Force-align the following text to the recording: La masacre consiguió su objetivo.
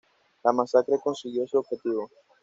La 0.43 0.51
masacre 0.51 0.99
consiguió 0.99 1.45
su 1.45 1.59
objetivo. 1.59 2.09